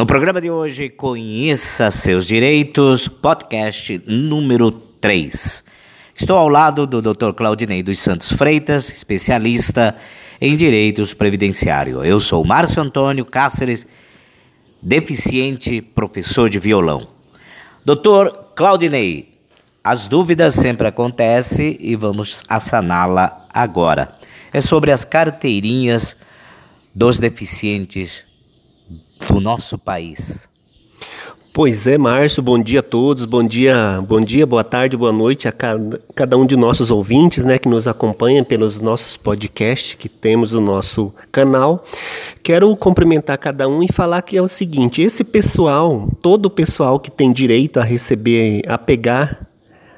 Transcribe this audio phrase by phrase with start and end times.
[0.00, 5.62] No programa de hoje, Conheça Seus Direitos, podcast número 3.
[6.14, 7.34] Estou ao lado do Dr.
[7.36, 9.94] Claudinei dos Santos Freitas, especialista
[10.40, 12.02] em direitos previdenciário.
[12.02, 13.86] Eu sou Márcio Antônio Cáceres,
[14.80, 17.06] deficiente professor de violão.
[17.84, 19.34] Doutor Claudinei,
[19.84, 24.14] as dúvidas sempre acontecem e vamos saná-la agora.
[24.50, 26.16] É sobre as carteirinhas
[26.94, 28.29] dos deficientes
[29.28, 30.48] do nosso país.
[31.52, 35.48] Pois é, Márcio, bom dia a todos, bom dia, bom dia, boa tarde, boa noite
[35.48, 40.08] a cada, cada um de nossos ouvintes, né, que nos acompanham pelos nossos podcasts que
[40.08, 41.82] temos no nosso canal.
[42.40, 47.00] Quero cumprimentar cada um e falar que é o seguinte, esse pessoal, todo o pessoal
[47.00, 49.44] que tem direito a receber, a pegar,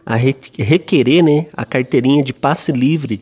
[0.07, 3.21] a requerer, né, a carteirinha de passe livre,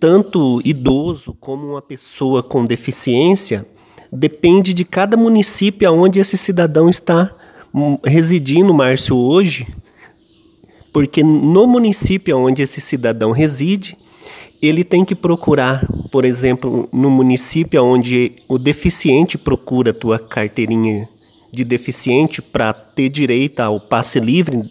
[0.00, 3.66] tanto idoso como uma pessoa com deficiência,
[4.12, 7.34] depende de cada município aonde esse cidadão está
[7.74, 9.66] hum, residindo, Márcio, hoje,
[10.92, 13.96] porque no município onde esse cidadão reside,
[14.60, 21.08] ele tem que procurar, por exemplo, no município onde o deficiente procura a tua carteirinha
[21.52, 24.70] de deficiente para ter direito ao passe livre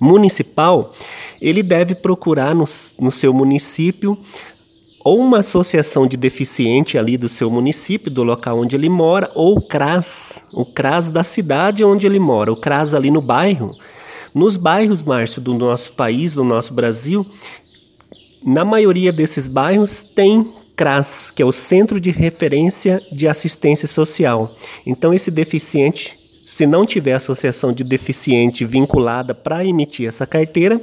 [0.00, 0.92] municipal,
[1.40, 2.64] ele deve procurar no,
[2.98, 4.18] no seu município
[5.06, 9.58] ou uma associação de deficiente ali do seu município, do local onde ele mora, ou
[9.58, 13.70] o CRAS, o CRAS da cidade onde ele mora, o CRAS ali no bairro.
[14.34, 17.24] Nos bairros, Márcio, do nosso país, do nosso Brasil,
[18.44, 24.56] na maioria desses bairros tem CRAS, que é o Centro de Referência de Assistência Social.
[24.84, 30.80] Então, esse deficiente, se não tiver associação de deficiente vinculada para emitir essa carteira,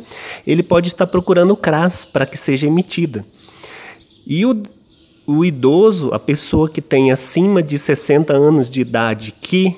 [0.47, 3.25] ele pode estar procurando o CRAS para que seja emitida.
[4.25, 4.63] E o,
[5.27, 9.75] o idoso, a pessoa que tem acima de 60 anos de idade, que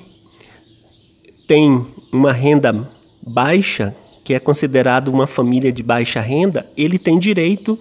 [1.46, 2.88] tem uma renda
[3.22, 3.94] baixa,
[4.24, 7.78] que é considerado uma família de baixa renda, ele tem direito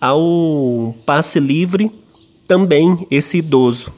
[0.00, 1.90] ao passe livre
[2.46, 3.92] também, esse idoso.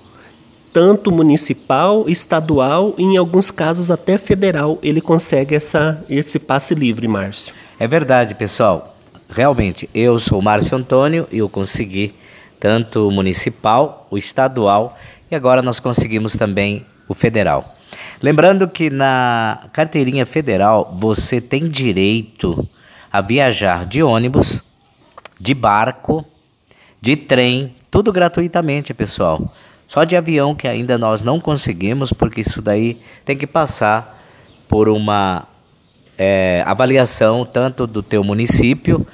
[0.73, 7.09] Tanto municipal, estadual e, em alguns casos, até federal, ele consegue essa, esse passe livre,
[7.09, 7.53] Márcio.
[7.79, 8.96] É verdade, pessoal
[9.29, 12.15] realmente, eu sou Márcio Antônio e eu consegui
[12.59, 14.97] tanto o municipal, o estadual
[15.31, 17.77] e agora nós conseguimos também o federal.
[18.23, 22.67] Lembrando que na carteirinha federal você tem direito
[23.13, 24.63] a viajar de ônibus,
[25.41, 26.25] de barco,
[27.01, 29.53] de trem, tudo gratuitamente, pessoal.
[29.87, 34.21] Só de avião que ainda nós não conseguimos, porque isso daí tem que passar
[34.69, 35.47] por uma
[36.19, 39.07] é, avaliação tanto do teu município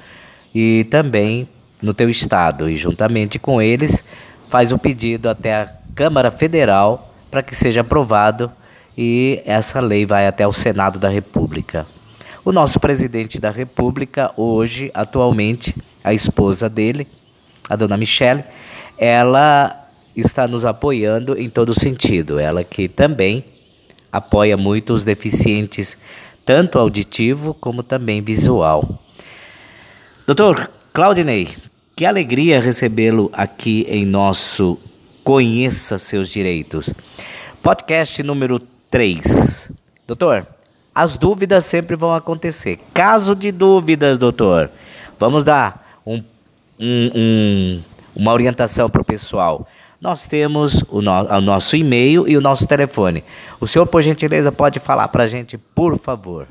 [0.53, 1.47] e também
[1.81, 4.03] no teu estado e juntamente com eles
[4.49, 8.51] faz o pedido até a Câmara Federal para que seja aprovado
[8.97, 11.85] e essa lei vai até o Senado da República.
[12.45, 17.07] O nosso presidente da República hoje, atualmente, a esposa dele,
[17.69, 18.43] a dona Michele,
[18.97, 22.37] ela está nos apoiando em todo sentido.
[22.37, 23.45] Ela que também
[24.11, 25.97] apoia muito os deficientes
[26.45, 28.99] tanto auditivo como também visual.
[30.25, 31.49] Doutor Claudinei,
[31.95, 34.77] que alegria recebê-lo aqui em nosso
[35.23, 36.93] Conheça Seus Direitos.
[37.61, 38.59] Podcast número
[38.91, 39.71] 3.
[40.05, 40.45] Doutor,
[40.93, 42.79] as dúvidas sempre vão acontecer.
[42.93, 44.69] Caso de dúvidas, doutor,
[45.17, 46.21] vamos dar um,
[46.79, 47.81] um, um,
[48.15, 49.67] uma orientação para o pessoal
[50.03, 53.23] nós temos o, no, o nosso e-mail e o nosso telefone.
[53.57, 56.45] O senhor, por gentileza, pode falar para a gente, por favor.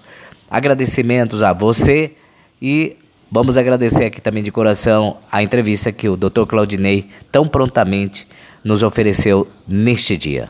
[0.50, 2.14] agradecimentos a você
[2.60, 2.98] e
[3.32, 6.46] vamos agradecer aqui também de coração a entrevista que o Dr.
[6.48, 8.28] Claudinei tão prontamente
[8.64, 10.50] nos ofereceu neste dia.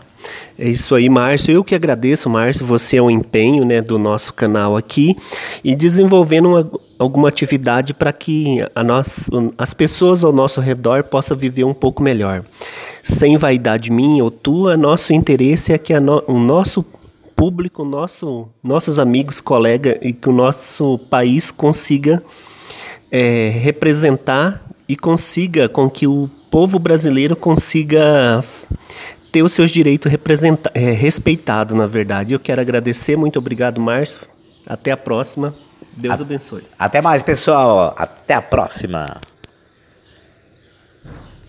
[0.58, 1.54] É isso aí, Márcio.
[1.54, 2.66] Eu que agradeço, Márcio.
[2.66, 5.16] Você é o empenho né, do nosso canal aqui
[5.64, 11.36] e desenvolvendo uma, alguma atividade para que a nós, as pessoas ao nosso redor possam
[11.36, 12.44] viver um pouco melhor.
[13.02, 16.86] Sem vaidade minha ou tua, nosso interesse é que no, o nosso
[17.36, 22.24] público, nosso, nossos amigos, colegas e que o nosso país consiga
[23.12, 28.44] é, representar e consiga com que o povo brasileiro consiga
[29.34, 30.14] ter os seus direitos
[30.76, 32.34] é, respeitados, na verdade.
[32.34, 34.20] Eu quero agradecer, muito obrigado, Márcio.
[34.66, 35.56] Até a próxima.
[35.98, 36.64] Deus a abençoe.
[36.78, 37.96] Até mais, pessoal.
[37.98, 39.20] Até a próxima.